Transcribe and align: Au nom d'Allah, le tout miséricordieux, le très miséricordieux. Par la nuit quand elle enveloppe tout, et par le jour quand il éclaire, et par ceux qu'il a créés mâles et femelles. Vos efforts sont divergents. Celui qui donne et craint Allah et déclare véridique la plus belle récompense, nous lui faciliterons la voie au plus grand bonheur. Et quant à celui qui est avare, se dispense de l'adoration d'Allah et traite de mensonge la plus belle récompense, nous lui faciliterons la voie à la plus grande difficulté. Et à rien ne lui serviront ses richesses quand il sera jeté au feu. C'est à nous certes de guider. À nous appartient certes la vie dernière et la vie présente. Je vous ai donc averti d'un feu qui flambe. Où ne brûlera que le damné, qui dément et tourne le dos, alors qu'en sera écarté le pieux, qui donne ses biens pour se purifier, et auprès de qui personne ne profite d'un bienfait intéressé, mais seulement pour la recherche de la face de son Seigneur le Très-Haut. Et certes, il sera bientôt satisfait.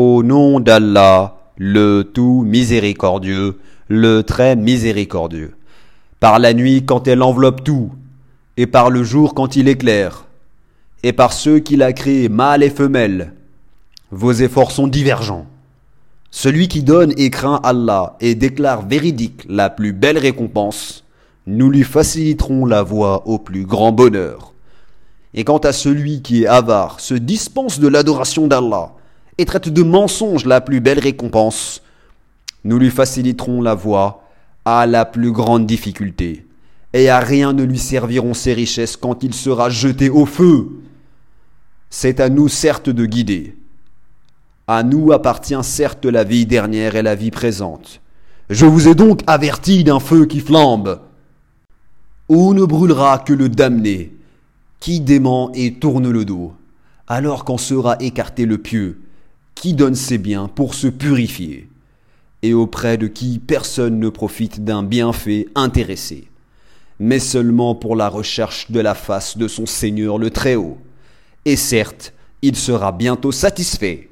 Au 0.00 0.22
nom 0.22 0.60
d'Allah, 0.60 1.38
le 1.56 2.02
tout 2.04 2.44
miséricordieux, 2.46 3.58
le 3.88 4.22
très 4.22 4.54
miséricordieux. 4.54 5.56
Par 6.20 6.38
la 6.38 6.54
nuit 6.54 6.84
quand 6.86 7.08
elle 7.08 7.20
enveloppe 7.20 7.64
tout, 7.64 7.90
et 8.56 8.68
par 8.68 8.90
le 8.90 9.02
jour 9.02 9.34
quand 9.34 9.56
il 9.56 9.66
éclaire, 9.66 10.26
et 11.02 11.12
par 11.12 11.32
ceux 11.32 11.58
qu'il 11.58 11.82
a 11.82 11.92
créés 11.92 12.28
mâles 12.28 12.62
et 12.62 12.70
femelles. 12.70 13.32
Vos 14.12 14.30
efforts 14.30 14.70
sont 14.70 14.86
divergents. 14.86 15.46
Celui 16.30 16.68
qui 16.68 16.84
donne 16.84 17.12
et 17.16 17.30
craint 17.30 17.58
Allah 17.64 18.16
et 18.20 18.36
déclare 18.36 18.86
véridique 18.86 19.46
la 19.48 19.68
plus 19.68 19.92
belle 19.92 20.18
récompense, 20.18 21.02
nous 21.48 21.70
lui 21.70 21.82
faciliterons 21.82 22.66
la 22.66 22.84
voie 22.84 23.26
au 23.26 23.40
plus 23.40 23.64
grand 23.64 23.90
bonheur. 23.90 24.52
Et 25.34 25.42
quant 25.42 25.58
à 25.58 25.72
celui 25.72 26.22
qui 26.22 26.44
est 26.44 26.46
avare, 26.46 27.00
se 27.00 27.14
dispense 27.14 27.80
de 27.80 27.88
l'adoration 27.88 28.46
d'Allah 28.46 28.92
et 29.38 29.44
traite 29.44 29.68
de 29.68 29.82
mensonge 29.82 30.44
la 30.44 30.60
plus 30.60 30.80
belle 30.80 30.98
récompense, 30.98 31.82
nous 32.64 32.78
lui 32.78 32.90
faciliterons 32.90 33.62
la 33.62 33.74
voie 33.74 34.24
à 34.64 34.86
la 34.86 35.04
plus 35.04 35.32
grande 35.32 35.66
difficulté. 35.66 36.44
Et 36.92 37.08
à 37.08 37.20
rien 37.20 37.52
ne 37.52 37.62
lui 37.62 37.78
serviront 37.78 38.34
ses 38.34 38.52
richesses 38.52 38.96
quand 38.96 39.22
il 39.22 39.32
sera 39.32 39.70
jeté 39.70 40.10
au 40.10 40.26
feu. 40.26 40.68
C'est 41.90 42.18
à 42.20 42.28
nous 42.28 42.48
certes 42.48 42.90
de 42.90 43.06
guider. 43.06 43.56
À 44.66 44.82
nous 44.82 45.12
appartient 45.12 45.62
certes 45.62 46.04
la 46.04 46.24
vie 46.24 46.44
dernière 46.44 46.96
et 46.96 47.02
la 47.02 47.14
vie 47.14 47.30
présente. 47.30 48.00
Je 48.50 48.66
vous 48.66 48.88
ai 48.88 48.94
donc 48.94 49.20
averti 49.26 49.84
d'un 49.84 50.00
feu 50.00 50.26
qui 50.26 50.40
flambe. 50.40 51.00
Où 52.28 52.52
ne 52.54 52.64
brûlera 52.64 53.18
que 53.18 53.32
le 53.32 53.48
damné, 53.48 54.12
qui 54.80 55.00
dément 55.00 55.50
et 55.54 55.74
tourne 55.74 56.10
le 56.10 56.24
dos, 56.24 56.52
alors 57.06 57.44
qu'en 57.44 57.56
sera 57.56 57.96
écarté 58.00 58.44
le 58.44 58.58
pieux, 58.58 59.00
qui 59.60 59.74
donne 59.74 59.94
ses 59.94 60.18
biens 60.18 60.48
pour 60.48 60.74
se 60.74 60.86
purifier, 60.86 61.68
et 62.42 62.54
auprès 62.54 62.96
de 62.96 63.08
qui 63.08 63.40
personne 63.40 63.98
ne 63.98 64.08
profite 64.08 64.64
d'un 64.64 64.82
bienfait 64.82 65.48
intéressé, 65.54 66.28
mais 67.00 67.18
seulement 67.18 67.74
pour 67.74 67.96
la 67.96 68.08
recherche 68.08 68.70
de 68.70 68.80
la 68.80 68.94
face 68.94 69.36
de 69.36 69.48
son 69.48 69.66
Seigneur 69.66 70.18
le 70.18 70.30
Très-Haut. 70.30 70.78
Et 71.44 71.56
certes, 71.56 72.12
il 72.42 72.54
sera 72.56 72.92
bientôt 72.92 73.32
satisfait. 73.32 74.10